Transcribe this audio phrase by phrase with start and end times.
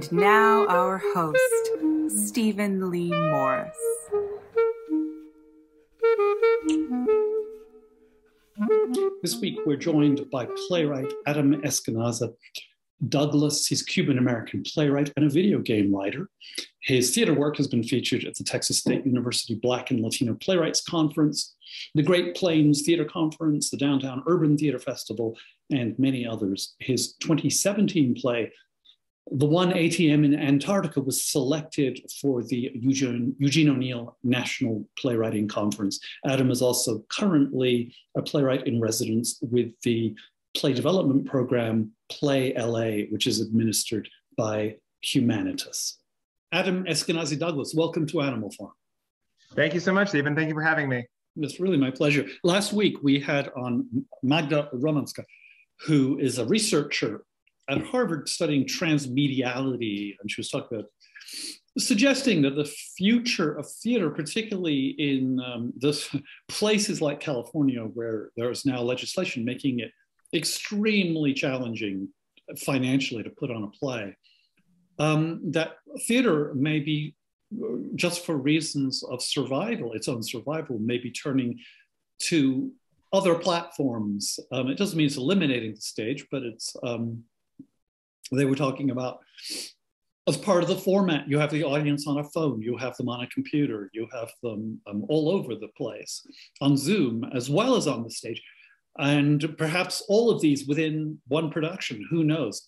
[0.00, 3.76] And now our host, Steven Leigh Morris.
[9.20, 12.32] This week we're joined by playwright Adam Eskenazi
[13.10, 13.66] Douglas.
[13.66, 16.30] He's Cuban American playwright and a video game writer.
[16.80, 20.80] His theater work has been featured at the Texas State University Black and Latino Playwrights
[20.80, 21.56] Conference,
[21.94, 25.36] the Great Plains Theater Conference, the Downtown Urban Theater Festival,
[25.70, 26.74] and many others.
[26.78, 28.50] His 2017 play,
[29.32, 36.00] The One ATM in Antarctica, was selected for the Eugene, Eugene O'Neill National Playwriting Conference.
[36.26, 40.14] Adam is also currently a playwright in residence with the
[40.56, 45.94] play development program Play LA, which is administered by Humanitas.
[46.50, 48.72] Adam Eskenazi Douglas, welcome to Animal Farm.
[49.54, 50.34] Thank you so much, Steven.
[50.34, 51.06] Thank you for having me.
[51.36, 52.26] It's really my pleasure.
[52.42, 55.24] Last week we had on Magda Romanska,
[55.86, 57.22] who is a researcher
[57.70, 60.90] at Harvard studying transmediality, and she was talking about
[61.78, 66.14] suggesting that the future of theater, particularly in um, this
[66.48, 69.92] places like California, where there is now legislation making it
[70.34, 72.08] extremely challenging
[72.58, 74.16] financially to put on a play.
[74.98, 75.76] Um, that
[76.06, 77.14] theater may be
[77.96, 81.58] just for reasons of survival, its own survival, may be turning
[82.24, 82.70] to
[83.12, 84.38] other platforms.
[84.52, 87.24] Um, it doesn't mean it's eliminating the stage, but it's, um,
[88.30, 89.20] they were talking about
[90.28, 93.08] as part of the format, you have the audience on a phone, you have them
[93.08, 96.24] on a computer, you have them um, all over the place
[96.60, 98.40] on Zoom as well as on the stage
[98.98, 102.66] and perhaps all of these within one production, who knows?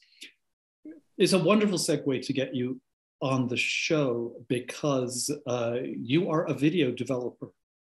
[1.18, 2.80] It's a wonderful segue to get you
[3.20, 7.48] on the show because uh, you are a video developer,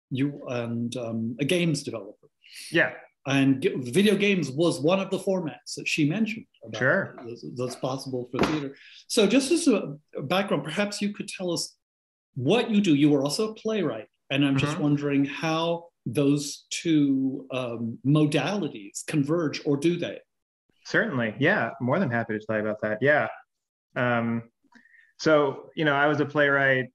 [0.10, 2.28] you and um, a games developer.
[2.72, 2.92] Yeah.
[3.26, 6.46] And video games was one of the formats that she mentioned.
[6.78, 7.18] sure.
[7.56, 8.76] That's possible for theater.
[9.08, 11.76] So, just as a background, perhaps you could tell us
[12.36, 12.96] what you do.
[12.96, 14.66] You were also a playwright, and I'm mm-hmm.
[14.66, 20.20] just wondering how those two um, modalities converge, or do they?
[20.86, 21.70] Certainly, yeah.
[21.80, 22.98] More than happy to tell you about that.
[23.02, 23.30] Yeah.
[23.96, 24.44] Um,
[25.18, 26.88] so you know, I was a playwright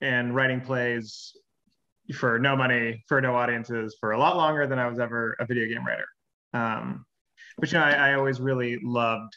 [0.00, 1.32] and writing plays
[2.12, 5.46] for no money, for no audiences, for a lot longer than I was ever a
[5.46, 6.06] video game writer.
[6.54, 7.04] Um,
[7.58, 9.34] but you know, I, I always really loved.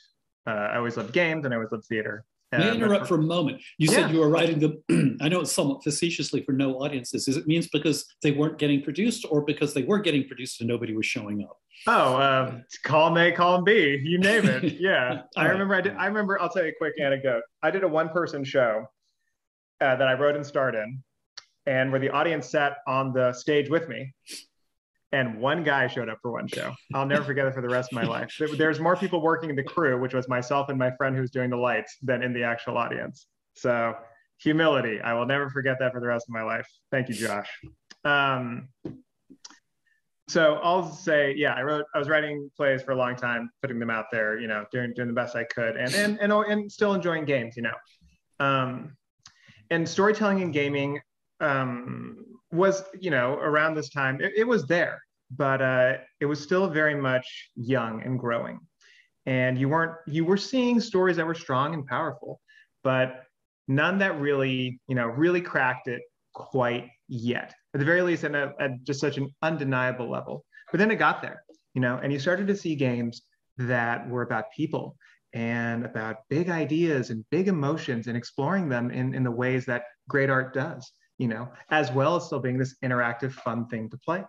[0.47, 2.25] Uh, I always loved games, and I always loved theater.
[2.51, 3.61] May I uh, interrupt for a moment?
[3.77, 3.95] You yeah.
[3.95, 7.27] said you were writing them, I know it's somewhat facetiously for no audiences.
[7.27, 10.67] Is it means because they weren't getting produced or because they were getting produced and
[10.67, 11.57] nobody was showing up?
[11.87, 14.75] Oh, uh, column A, column B, you name it.
[14.79, 15.23] Yeah.
[15.35, 17.41] I remember I did, I remember, I'll tell you a quick anecdote.
[17.63, 18.85] I did a one person show
[19.81, 21.03] uh, that I wrote and starred in
[21.65, 24.13] and where the audience sat on the stage with me
[25.11, 26.73] and one guy showed up for one show.
[26.93, 28.35] I'll never forget it for the rest of my life.
[28.57, 31.49] There's more people working in the crew, which was myself and my friend who's doing
[31.49, 33.27] the lights, than in the actual audience.
[33.53, 33.95] So
[34.39, 34.99] humility.
[35.01, 36.67] I will never forget that for the rest of my life.
[36.91, 37.49] Thank you, Josh.
[38.03, 38.67] Um,
[40.27, 43.79] so I'll say, yeah, I wrote, I was writing plays for a long time, putting
[43.79, 46.71] them out there, you know, doing doing the best I could, and and and, and
[46.71, 47.75] still enjoying games, you know.
[48.39, 48.97] Um,
[49.69, 50.99] and storytelling and gaming
[51.39, 52.17] um,
[52.51, 55.01] was, you know, around this time, it, it was there
[55.31, 58.59] but uh, it was still very much young and growing.
[59.25, 62.39] And you weren't you were seeing stories that were strong and powerful,
[62.83, 63.23] but
[63.67, 66.01] none that really you know really cracked it
[66.33, 67.53] quite yet.
[67.73, 70.45] At the very least, at, a, at just such an undeniable level.
[70.71, 71.43] But then it got there,
[71.73, 73.23] you know, and you started to see games
[73.57, 74.95] that were about people
[75.33, 79.83] and about big ideas and big emotions and exploring them in, in the ways that
[80.07, 83.97] great art does, you know, as well as still being this interactive, fun thing to
[83.97, 84.23] play.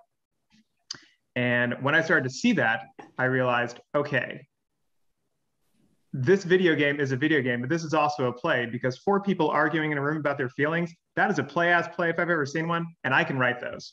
[1.35, 2.81] And when I started to see that,
[3.19, 4.47] I realized, okay,
[6.13, 9.21] this video game is a video game, but this is also a play because four
[9.21, 12.19] people arguing in a room about their feelings, that is a play as play if
[12.19, 13.93] I've ever seen one, and I can write those.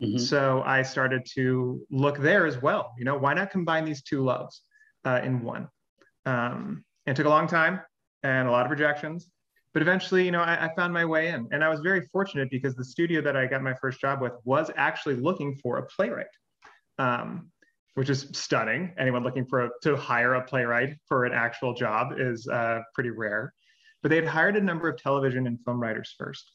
[0.00, 0.18] Mm-hmm.
[0.18, 2.92] So I started to look there as well.
[2.98, 4.62] You know, why not combine these two loves
[5.04, 5.68] uh, in one?
[6.26, 7.80] Um, it took a long time
[8.22, 9.28] and a lot of rejections,
[9.74, 12.48] but eventually, you know, I, I, found my way in, and I was very fortunate
[12.50, 15.86] because the studio that I got my first job with was actually looking for a
[15.86, 16.26] playwright
[16.98, 17.50] um,
[17.94, 18.92] which is stunning.
[18.98, 23.10] Anyone looking for a, to hire a playwright for an actual job is uh, pretty
[23.10, 23.52] rare.
[24.02, 26.52] But they had hired a number of television and film writers first,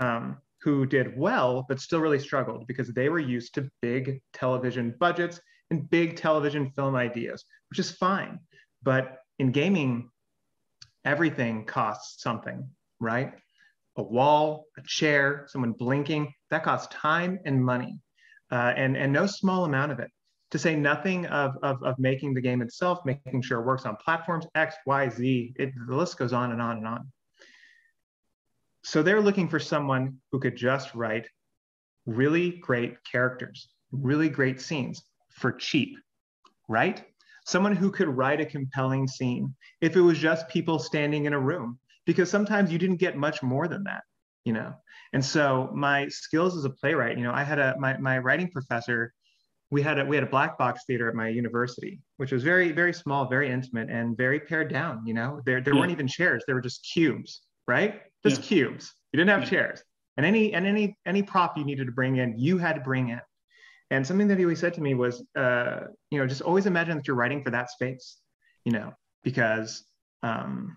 [0.00, 4.94] um, who did well, but still really struggled because they were used to big television
[4.98, 5.40] budgets
[5.70, 8.40] and big television film ideas, which is fine.
[8.82, 10.10] But in gaming,
[11.04, 12.68] everything costs something,
[13.00, 13.32] right?
[13.96, 17.98] A wall, a chair, someone blinking, that costs time and money
[18.50, 20.10] uh, and, and no small amount of it.
[20.50, 23.96] to say nothing of, of, of making the game itself, making sure it works on
[23.96, 25.54] platforms X, Y, Z.
[25.56, 27.12] It, the list goes on and on and on.
[28.82, 31.28] So they're looking for someone who could just write
[32.06, 35.96] really great characters, really great scenes for cheap,
[36.68, 37.04] right?
[37.50, 41.38] Someone who could write a compelling scene if it was just people standing in a
[41.38, 44.04] room, because sometimes you didn't get much more than that,
[44.44, 44.72] you know?
[45.12, 48.48] And so my skills as a playwright, you know, I had a, my, my writing
[48.52, 49.12] professor,
[49.68, 52.70] we had a, we had a black box theater at my university, which was very,
[52.70, 55.80] very small, very intimate and very pared down, you know, there, there yeah.
[55.80, 56.44] weren't even chairs.
[56.46, 58.00] There were just cubes, right?
[58.24, 58.46] Just yeah.
[58.46, 58.92] cubes.
[59.12, 59.50] You didn't have yeah.
[59.50, 59.82] chairs
[60.16, 63.08] and any, and any, any prop you needed to bring in, you had to bring
[63.08, 63.20] in.
[63.90, 66.96] And something that he always said to me was, uh, you know, just always imagine
[66.96, 68.18] that you're writing for that space,
[68.64, 68.92] you know,
[69.24, 69.84] because
[70.22, 70.76] um,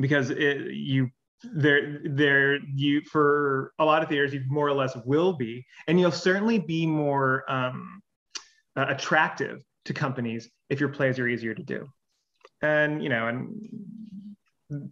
[0.00, 1.10] because it, you
[1.44, 6.00] there there you for a lot of theaters you more or less will be, and
[6.00, 8.02] you'll certainly be more um,
[8.76, 11.86] uh, attractive to companies if your plays are easier to do.
[12.60, 14.90] And you know, and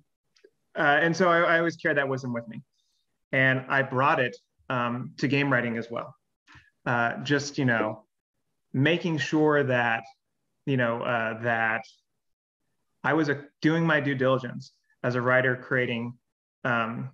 [0.78, 2.62] uh, and so I, I always carry that wisdom with me,
[3.32, 4.36] and I brought it
[4.70, 6.14] um, to game writing as well
[6.86, 8.04] uh, just you know
[8.72, 10.04] making sure that
[10.66, 11.82] you know uh, that
[13.02, 14.72] I was a, doing my due diligence
[15.02, 16.14] as a writer, creating
[16.64, 17.10] um,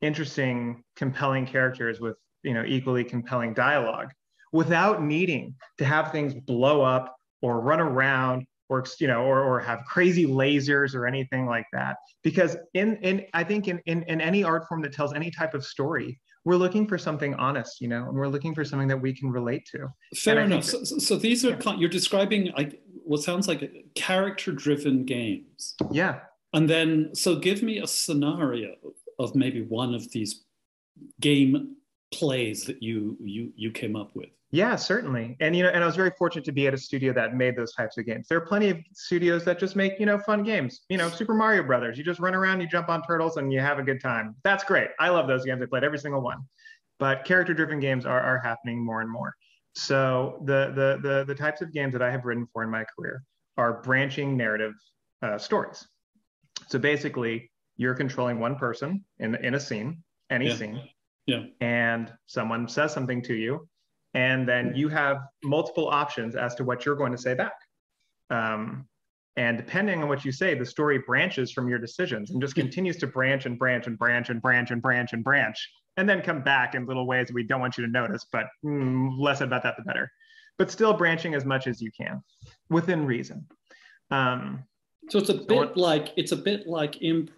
[0.00, 4.10] interesting, compelling characters with you know equally compelling dialogue,
[4.52, 9.60] without needing to have things blow up or run around or you know or, or
[9.60, 11.96] have crazy lasers or anything like that.
[12.22, 15.54] Because in in i think in, in in any art form that tells any type
[15.54, 19.00] of story we're looking for something honest, you know, and we're looking for something that
[19.00, 19.88] we can relate to.
[20.14, 20.62] Fair enough.
[20.62, 21.74] So, so, these are yeah.
[21.74, 25.74] you're describing like what sounds like character-driven games.
[25.90, 26.20] Yeah.
[26.52, 28.76] And then, so give me a scenario
[29.18, 30.44] of maybe one of these
[31.20, 31.74] game
[32.14, 34.30] plays that you you you came up with.
[34.52, 35.36] Yeah, certainly.
[35.40, 37.56] And you know, and I was very fortunate to be at a studio that made
[37.56, 38.28] those types of games.
[38.28, 40.82] There are plenty of studios that just make, you know, fun games.
[40.88, 41.98] You know, Super Mario Brothers.
[41.98, 44.36] You just run around, you jump on turtles, and you have a good time.
[44.44, 44.88] That's great.
[45.00, 45.60] I love those games.
[45.62, 46.38] I played every single one.
[46.98, 49.34] But character-driven games are, are happening more and more.
[49.74, 52.84] So the, the the the types of games that I have written for in my
[52.96, 53.22] career
[53.58, 54.72] are branching narrative
[55.22, 55.86] uh, stories.
[56.68, 60.54] So basically, you're controlling one person in in a scene, any yeah.
[60.54, 60.80] scene.
[61.26, 61.42] Yeah.
[61.60, 63.68] And someone says something to you,
[64.16, 67.52] and then you have multiple options as to what you're going to say back.
[68.30, 68.88] Um,
[69.36, 72.96] and depending on what you say, the story branches from your decisions and just continues
[72.96, 76.40] to branch and branch and branch and branch and branch and branch, and then come
[76.42, 78.24] back in little ways we don't want you to notice.
[78.32, 80.10] But mm, less about that, the better.
[80.56, 82.22] But still branching as much as you can
[82.70, 83.46] within reason.
[84.10, 84.64] Um,
[85.10, 87.30] so it's a bit like it's a bit like imp,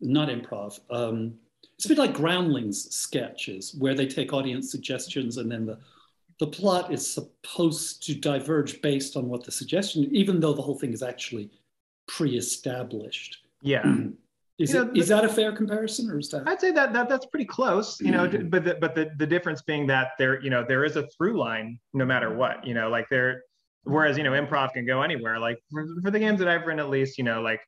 [0.00, 0.80] not improv.
[0.90, 1.34] Um,
[1.74, 5.78] it's a bit like Groundlings sketches, where they take audience suggestions and then the
[6.40, 10.74] the plot is supposed to diverge based on what the suggestion, even though the whole
[10.74, 11.50] thing is actually
[12.06, 13.44] pre-established.
[13.62, 13.84] Yeah.
[14.56, 16.46] Is, you know, it, is that a fair comparison, or is that?
[16.46, 18.00] I'd say that, that that's pretty close.
[18.00, 18.50] You know, mm-hmm.
[18.50, 21.36] but the, but the, the difference being that there, you know, there is a through
[21.36, 22.64] line no matter what.
[22.64, 23.42] You know, like there,
[23.82, 25.40] whereas you know, improv can go anywhere.
[25.40, 27.62] Like for, for the games that I've written, at least, you know, like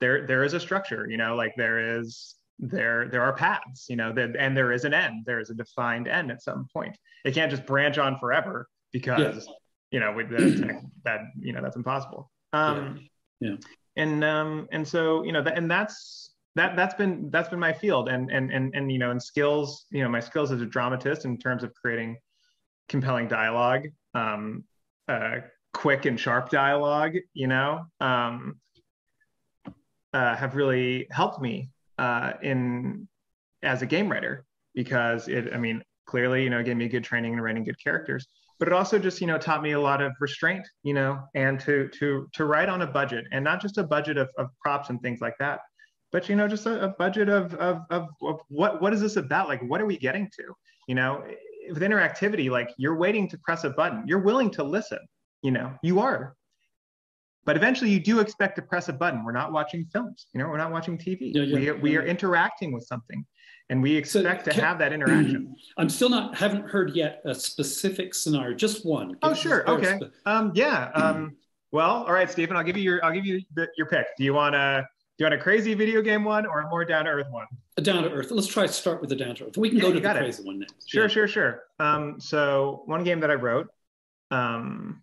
[0.00, 1.06] there there is a structure.
[1.10, 4.84] You know, like there is there there are paths you know that and there is
[4.84, 8.18] an end there is a defined end at some point it can't just branch on
[8.18, 9.52] forever because yeah.
[9.92, 13.00] you know with that, that you know that's impossible um
[13.40, 13.56] yeah, yeah.
[13.96, 17.72] and um and so you know that and that's that that's been that's been my
[17.72, 20.66] field and and and and you know and skills you know my skills as a
[20.66, 22.16] dramatist in terms of creating
[22.88, 24.64] compelling dialogue um
[25.08, 25.36] uh
[25.72, 28.56] quick and sharp dialogue you know um
[30.12, 33.06] uh, have really helped me uh, in
[33.62, 37.34] as a game writer because it, I mean, clearly, you know, gave me good training
[37.34, 38.26] in writing good characters,
[38.58, 41.60] but it also just, you know, taught me a lot of restraint, you know, and
[41.60, 44.88] to to to write on a budget and not just a budget of, of props
[44.88, 45.60] and things like that,
[46.10, 49.16] but you know, just a, a budget of, of of of what what is this
[49.16, 49.48] about?
[49.48, 50.54] Like, what are we getting to?
[50.88, 51.22] You know,
[51.68, 55.00] with interactivity, like you're waiting to press a button, you're willing to listen.
[55.42, 56.34] You know, you are
[57.44, 60.48] but eventually you do expect to press a button we're not watching films you know
[60.48, 63.24] we're not watching tv yeah, yeah, we, we are interacting with something
[63.68, 67.20] and we expect so, to can, have that interaction i'm still not haven't heard yet
[67.24, 71.36] a specific scenario just one oh sure okay um, yeah um,
[71.72, 74.24] well all right steven i'll give you your i'll give you the, your pick do
[74.24, 74.86] you want a
[75.20, 77.44] do you want a crazy video game one or a more down to earth one?
[77.76, 78.30] A down to earth.
[78.30, 79.58] Let's try to start with the down to earth.
[79.58, 80.46] We can go to the crazy it.
[80.46, 80.88] one next.
[80.88, 81.64] Sure, sure, sure.
[81.78, 83.68] Um, so one game that I wrote,
[84.30, 85.02] um,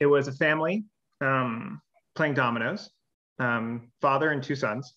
[0.00, 0.84] it was a family
[1.20, 1.80] um,
[2.14, 2.90] playing dominoes,
[3.38, 4.94] um, father and two sons,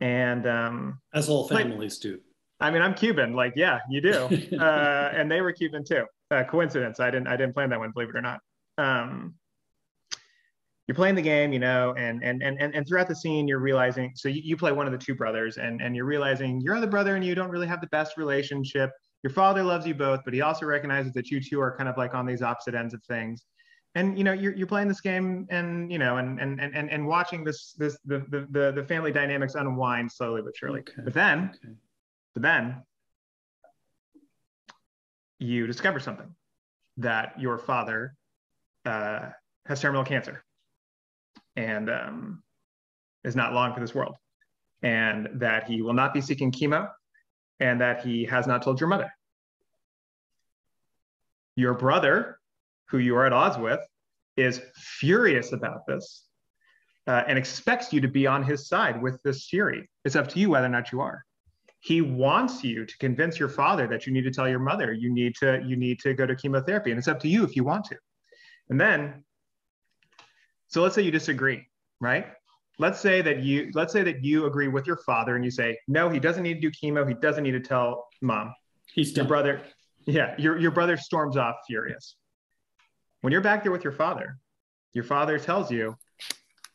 [0.00, 2.20] and um, as all families played, do.
[2.60, 3.34] I mean, I'm Cuban.
[3.34, 4.28] Like, yeah, you do.
[4.60, 6.04] uh, and they were Cuban too.
[6.30, 7.00] Uh, coincidence.
[7.00, 7.28] I didn't.
[7.28, 7.90] I didn't plan that one.
[7.92, 8.40] Believe it or not.
[8.76, 9.34] Um,
[10.86, 14.12] you're playing the game, you know, and and and and throughout the scene, you're realizing.
[14.14, 16.86] So you, you play one of the two brothers, and and you're realizing your other
[16.86, 18.90] brother and you don't really have the best relationship.
[19.22, 21.96] Your father loves you both, but he also recognizes that you two are kind of
[21.98, 23.44] like on these opposite ends of things.
[23.98, 27.04] And you know, you're, you're playing this game, and you know, and and and and
[27.04, 30.80] watching this this the the the family dynamics unwind slowly but surely.
[30.80, 31.02] Okay.
[31.02, 31.74] But then, okay.
[32.32, 32.82] but then,
[35.40, 36.32] you discover something
[36.98, 38.14] that your father
[38.86, 39.30] uh,
[39.66, 40.44] has terminal cancer
[41.56, 42.44] and um,
[43.24, 44.14] is not long for this world,
[44.80, 46.88] and that he will not be seeking chemo,
[47.58, 49.12] and that he has not told your mother.
[51.56, 52.37] Your brother,
[52.90, 53.80] who you are at odds with,
[54.36, 56.24] is furious about this
[57.06, 59.88] uh, and expects you to be on his side with this fury.
[60.04, 61.24] It's up to you whether or not you are.
[61.80, 65.12] He wants you to convince your father that you need to tell your mother you
[65.12, 67.62] need to you need to go to chemotherapy, and it's up to you if you
[67.64, 67.96] want to.
[68.68, 69.24] And then
[70.68, 71.66] so let's say you disagree,
[72.00, 72.26] right?
[72.78, 75.78] Let's say that you let's say that you agree with your father and you say,
[75.88, 77.08] no, he doesn't need to do chemo.
[77.08, 78.54] He doesn't need to tell mom.
[78.92, 79.62] He's your brother.
[80.06, 82.16] Yeah, your, your brother storms off furious.
[83.20, 84.38] When you're back there with your father,
[84.92, 85.96] your father tells you,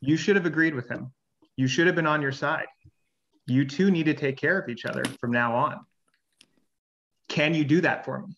[0.02, 1.12] you should have agreed with him.
[1.56, 2.68] You should have been on your side.
[3.48, 5.80] You two need to take care of each other from now on.
[7.30, 8.36] Can you do that for me?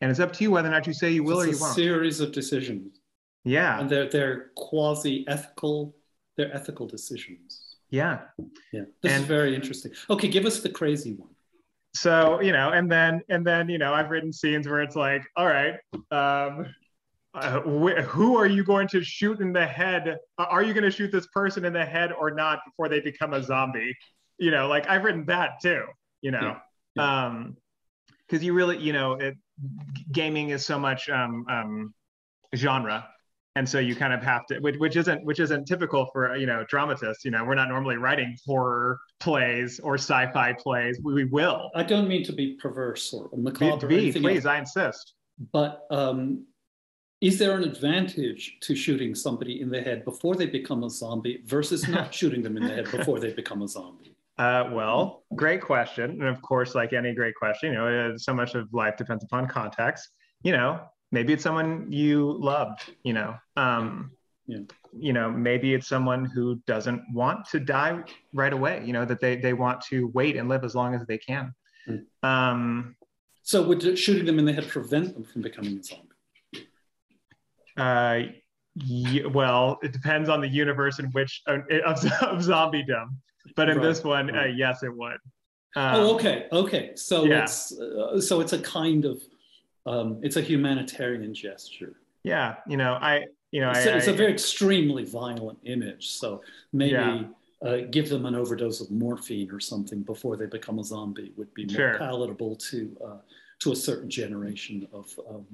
[0.00, 1.60] And it's up to you whether or not you say you will it's or you
[1.60, 1.74] won't.
[1.74, 3.00] Series of decisions.
[3.44, 3.80] Yeah.
[3.80, 5.96] And they're they're quasi ethical,
[6.36, 7.76] they're ethical decisions.
[7.90, 8.20] Yeah.
[8.72, 8.82] Yeah.
[9.02, 9.92] This and, is very interesting.
[10.10, 11.30] Okay, give us the crazy one.
[11.94, 15.22] So, you know, and then and then, you know, I've written scenes where it's like,
[15.36, 15.76] all right,
[16.10, 16.66] um,
[17.42, 20.18] uh, wh- who are you going to shoot in the head?
[20.38, 23.34] Are you going to shoot this person in the head or not before they become
[23.34, 23.94] a zombie?
[24.38, 25.84] You know, like I've written that too,
[26.20, 26.56] you know.
[26.94, 27.26] Yeah.
[27.26, 27.56] Um
[28.26, 29.36] because you really, you know, it,
[30.12, 31.94] gaming is so much um, um,
[32.54, 33.08] genre
[33.58, 36.46] and so you kind of have to which, which isn't which isn't typical for you
[36.46, 41.24] know dramatists you know we're not normally writing horror plays or sci-fi plays we, we
[41.24, 45.14] will i don't mean to be perverse or macabre be, be please else, i insist
[45.52, 46.44] but um,
[47.20, 51.42] is there an advantage to shooting somebody in the head before they become a zombie
[51.46, 54.14] versus not shooting them in the head before they become a zombie?
[54.38, 56.10] Uh, well great question.
[56.10, 59.48] And of course like any great question you know so much of life depends upon
[59.48, 60.10] context.
[60.42, 64.10] You know maybe it's someone you loved you know um
[64.46, 64.58] yeah.
[64.92, 68.02] you know maybe it's someone who doesn't want to die
[68.34, 71.04] right away you know that they they want to wait and live as long as
[71.06, 71.52] they can.
[71.88, 72.04] Mm.
[72.22, 72.94] um
[73.42, 76.07] so would shooting them in the head prevent them from becoming a zombie
[77.78, 78.20] uh
[78.74, 83.08] yeah, well it depends on the universe in which uh, of, of zombiedom
[83.56, 83.82] but in right.
[83.82, 85.18] this one uh, yes it would
[85.76, 87.42] um, oh okay okay so yeah.
[87.42, 89.20] it's uh, so it's a kind of
[89.88, 91.96] um, it's a humanitarian gesture.
[92.22, 95.58] Yeah, you know, I, you know, it's, I, a, it's I, a very extremely violent
[95.64, 96.08] image.
[96.08, 96.42] So
[96.72, 97.22] maybe yeah.
[97.62, 101.52] uh, give them an overdose of morphine or something before they become a zombie would
[101.54, 101.98] be more sure.
[101.98, 103.18] palatable to uh,
[103.60, 105.18] to a certain generation of.
[105.28, 105.46] Um,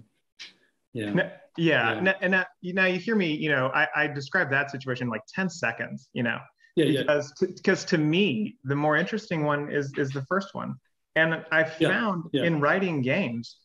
[0.94, 1.12] yeah.
[1.12, 2.00] No, yeah.
[2.02, 2.14] yeah.
[2.20, 5.22] And uh, now, now you hear me, you know, I, I described that situation like
[5.34, 6.38] 10 seconds, you know,
[6.76, 7.48] yeah, because, yeah.
[7.54, 10.76] because to me, the more interesting one is, is the first one.
[11.16, 12.46] And I found yeah, yeah.
[12.48, 13.58] in writing games,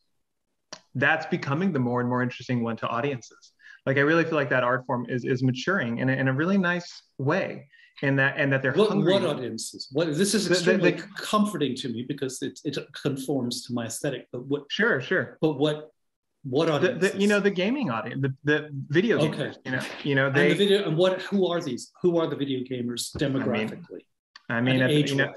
[0.94, 3.52] that's becoming the more and more interesting one to audiences.
[3.86, 6.32] Like I really feel like that art form is is maturing in a, in a
[6.32, 7.68] really nice way.
[8.02, 9.12] And that and that they're what, hungry.
[9.14, 9.88] what audiences?
[9.92, 13.74] What this is extremely the, the, the, comforting to me because it it conforms to
[13.74, 14.26] my aesthetic.
[14.32, 14.62] But what?
[14.70, 15.38] Sure, sure.
[15.40, 15.90] But what
[16.42, 17.12] what audiences?
[17.12, 19.34] The, you know the gaming audience, the, the video gamers.
[19.34, 19.52] Okay.
[19.64, 20.50] You know, you know they.
[20.50, 21.20] And the video and what?
[21.22, 21.92] Who are these?
[22.02, 24.04] Who are the video gamers demographically?
[24.48, 25.32] I mean, I mean at, you know,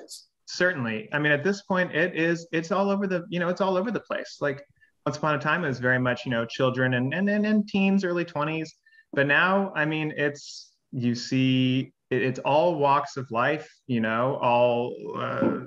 [0.45, 1.10] certainly.
[1.12, 2.48] I mean, at this point, it is.
[2.51, 3.25] It's all over the.
[3.29, 4.38] You know, it's all over the place.
[4.39, 4.63] Like
[5.05, 7.67] once upon a time it was very much you know children and and and, and
[7.67, 8.69] teens early 20s
[9.12, 14.39] but now i mean it's you see it, it's all walks of life you know
[14.41, 15.60] all uh,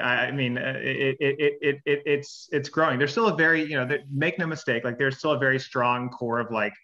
[0.00, 2.98] I, mean, uh, it, it, it, it, it, it's, it's growing.
[2.98, 6.08] There's still a very, you know, make no mistake, like there's still a very strong
[6.08, 6.74] core of like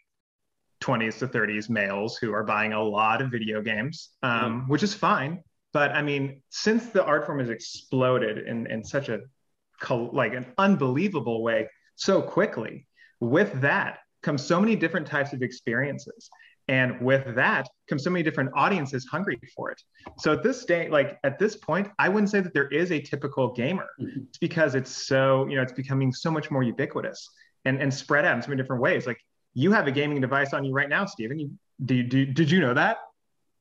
[0.80, 4.72] 20s to 30s males who are buying a lot of video games, um, mm-hmm.
[4.72, 5.42] which is fine.
[5.72, 9.20] But I mean, since the art form has exploded in, in such a
[9.90, 12.86] like an unbelievable way so quickly.
[13.20, 16.30] With that comes so many different types of experiences.
[16.68, 19.80] And with that comes so many different audiences hungry for it.
[20.18, 23.00] So at this day, like at this point, I wouldn't say that there is a
[23.00, 23.86] typical gamer.
[24.00, 24.20] Mm-hmm.
[24.28, 27.30] It's because it's so, you know, it's becoming so much more ubiquitous
[27.64, 29.06] and, and spread out in so many different ways.
[29.06, 29.18] Like
[29.54, 31.38] you have a gaming device on you right now, Steven.
[31.38, 31.50] You,
[31.84, 32.98] do, do, did you know that?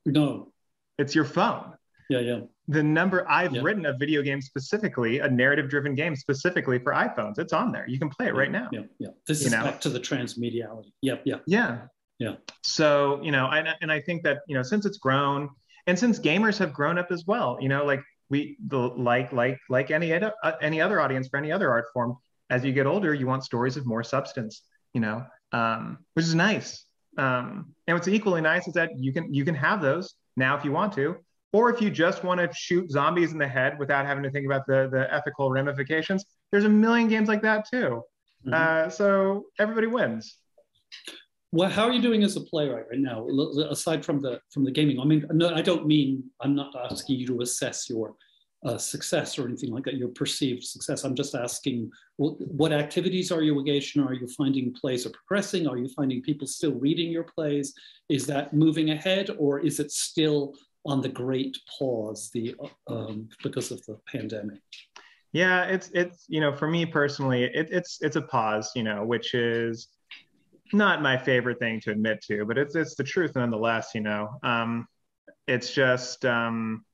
[0.06, 0.52] No.
[0.98, 1.74] It's your phone.
[2.10, 2.40] Yeah, yeah.
[2.70, 3.62] the number I've yeah.
[3.62, 7.38] written a video game specifically, a narrative driven game specifically for iPhones.
[7.38, 7.86] It's on there.
[7.88, 8.70] You can play it right now.
[8.72, 9.10] Yeah, yeah.
[9.28, 9.64] This you is know?
[9.64, 10.94] back to the transmediality.
[11.02, 11.36] Yep, yeah.
[11.48, 11.80] Yeah.
[12.20, 12.36] Yeah.
[12.64, 15.50] So, you know, and, and I think that, you know, since it's grown
[15.86, 19.60] and since gamers have grown up as well, you know, like we the like like
[19.70, 22.18] like any other uh, any other audience for any other art form,
[22.50, 26.36] as you get older, you want stories of more substance, you know, um, which is
[26.36, 26.84] nice.
[27.18, 30.66] Um, and what's equally nice is that you can you can have those now if
[30.66, 31.16] you want to,
[31.54, 34.46] or if you just want to shoot zombies in the head without having to think
[34.46, 38.04] about the, the ethical ramifications, there's a million games like that too.
[38.46, 38.54] Mm-hmm.
[38.54, 40.36] Uh, so everybody wins.
[41.54, 43.26] Well, how are you doing as a playwright right now,
[43.70, 45.00] aside from the from the gaming?
[45.00, 48.16] I mean, no, I don't mean I'm not asking you to assess your
[48.66, 51.04] uh, success or anything like that, your perceived success.
[51.04, 54.04] I'm just asking what, what activities are you engaged in?
[54.04, 55.68] Are you finding plays are progressing?
[55.68, 57.74] Are you finding people still reading your plays?
[58.10, 60.54] Is that moving ahead, or is it still
[60.86, 62.56] on the great pause the
[62.88, 64.62] um, because of the pandemic?
[65.32, 69.06] Yeah, it's it's you know for me personally, it, it's it's a pause, you know,
[69.06, 69.88] which is
[70.74, 73.92] not my favorite thing to admit to, but it's it's the truth nonetheless.
[73.94, 74.88] You know, um,
[75.48, 76.86] it's just um,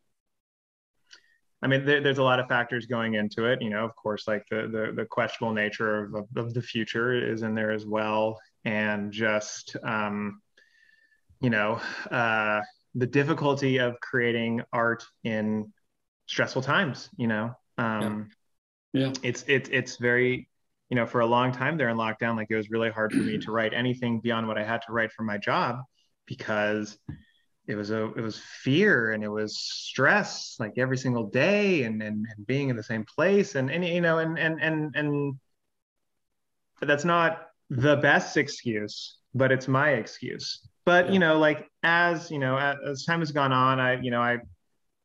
[1.61, 3.61] I mean, there, there's a lot of factors going into it.
[3.61, 7.13] You know, of course, like the the, the questionable nature of, of, of, the future
[7.13, 10.41] is in there as well, and just um,
[11.41, 11.79] you know.
[12.09, 12.61] Uh,
[12.95, 15.71] the difficulty of creating art in
[16.27, 18.29] stressful times you know um
[18.93, 19.07] yeah.
[19.07, 19.13] yeah.
[19.23, 20.47] it's it's it's very
[20.93, 23.17] you know for a long time there in lockdown like it was really hard for
[23.17, 25.79] me to write anything beyond what i had to write for my job
[26.27, 26.99] because
[27.65, 31.99] it was a it was fear and it was stress like every single day and
[32.03, 35.33] and, and being in the same place and and you know and and and and
[36.83, 41.13] that's not the best excuse but it's my excuse but yeah.
[41.13, 44.21] you know like as you know as, as time has gone on i you know
[44.21, 44.37] i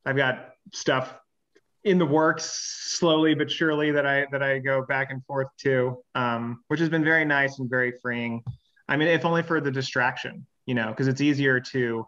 [0.05, 1.17] i've got stuff
[1.83, 5.97] in the works slowly but surely that i that i go back and forth to
[6.15, 8.43] um, which has been very nice and very freeing.
[8.87, 12.05] I mean if only for the distraction you know because it's easier to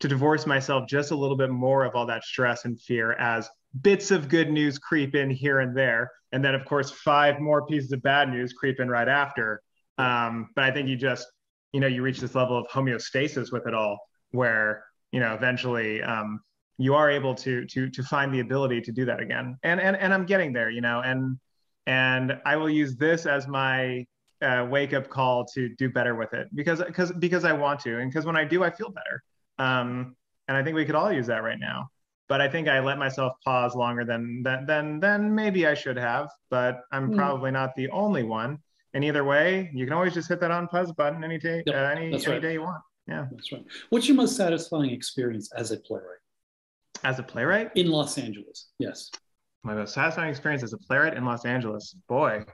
[0.00, 3.48] to divorce myself just a little bit more of all that stress and fear as
[3.80, 6.10] bits of good news creep in here and there.
[6.32, 9.62] And then of course five more pieces of bad news creep in right after.
[9.98, 11.26] Um, but i think you just
[11.72, 13.98] you know you reach this level of homeostasis with it all
[14.32, 16.40] where you know eventually um,
[16.78, 19.96] you are able to to to find the ability to do that again and and
[19.96, 21.38] and i'm getting there you know and
[21.86, 24.04] and i will use this as my
[24.42, 27.98] uh, wake up call to do better with it because because because i want to
[27.98, 29.22] and because when i do i feel better
[29.58, 30.14] um,
[30.48, 31.88] and i think we could all use that right now
[32.28, 35.96] but i think i let myself pause longer than than than, than maybe i should
[35.96, 37.16] have but i'm mm.
[37.16, 38.58] probably not the only one
[38.96, 41.76] and either way, you can always just hit that on pause button any day, yep,
[41.76, 42.40] uh, any, any right.
[42.40, 42.82] day you want.
[43.06, 43.62] Yeah, that's right.
[43.90, 46.16] What's your most satisfying experience as a playwright?
[47.04, 49.10] As a playwright in Los Angeles, yes.
[49.62, 52.44] My most satisfying experience as a playwright in Los Angeles, boy.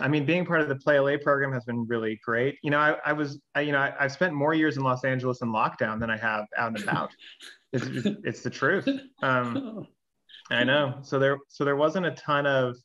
[0.00, 2.58] I mean, being part of the Play LA program has been really great.
[2.62, 5.04] You know, I, I was, I, you know, I, have spent more years in Los
[5.04, 7.10] Angeles in lockdown than I have out and about.
[7.72, 7.86] it's,
[8.24, 8.88] it's the truth.
[9.22, 9.86] Um,
[10.50, 10.98] I know.
[11.02, 12.76] So there, so there wasn't a ton of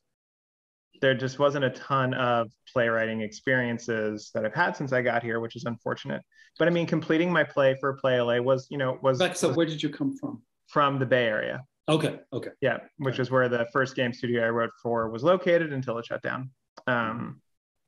[1.00, 5.40] there just wasn't a ton of playwriting experiences that I've had since I got here,
[5.40, 6.22] which is unfortunate.
[6.58, 9.18] But I mean, completing my play for Play LA was, you know, was.
[9.18, 10.42] so was where did you come from?
[10.68, 11.64] From the Bay Area.
[11.88, 12.18] Okay.
[12.32, 12.50] Okay.
[12.60, 13.22] Yeah, which okay.
[13.22, 16.50] is where the first game studio I wrote for was located until it shut down.
[16.86, 17.40] Um,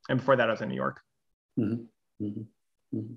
[0.09, 1.01] and before that, I was in New York.
[1.59, 2.25] Mm-hmm.
[2.25, 2.99] Mm-hmm.
[2.99, 3.15] Mm-hmm.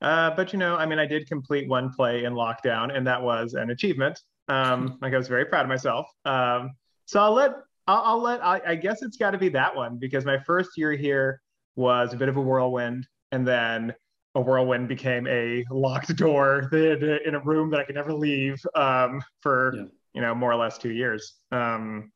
[0.00, 3.22] Uh, but you know, I mean, I did complete one play in lockdown, and that
[3.22, 4.20] was an achievement.
[4.48, 6.06] Um, like I was very proud of myself.
[6.24, 6.70] Um,
[7.04, 7.52] so I'll let
[7.88, 8.44] I'll, I'll let.
[8.44, 11.40] I, I guess it's got to be that one because my first year here
[11.74, 13.94] was a bit of a whirlwind, and then
[14.34, 19.22] a whirlwind became a locked door in a room that I could never leave um,
[19.40, 19.84] for yeah.
[20.12, 21.34] you know more or less two years.
[21.50, 22.12] Um,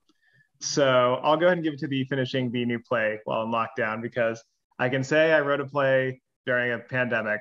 [0.60, 3.50] so I'll go ahead and give it to the finishing the new play while in
[3.50, 4.44] lockdown because
[4.78, 7.40] I can say I wrote a play during a pandemic.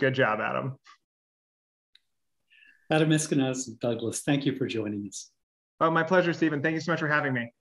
[0.00, 0.78] Good job, Adam.
[2.90, 5.30] Adam Eskenazi Douglas, thank you for joining us.
[5.80, 6.60] Oh, my pleasure, Steven.
[6.62, 7.52] Thank you so much for having me.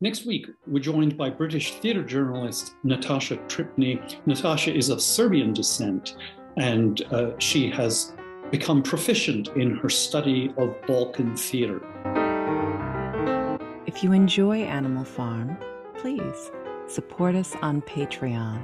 [0.00, 4.18] Next week, we're joined by British theatre journalist Natasha Tripney.
[4.26, 6.16] Natasha is of Serbian descent,
[6.56, 8.14] and uh, she has
[8.50, 11.82] become proficient in her study of Balkan theatre.
[13.86, 15.58] If you enjoy Animal Farm,
[15.98, 16.50] please
[16.86, 18.62] support us on Patreon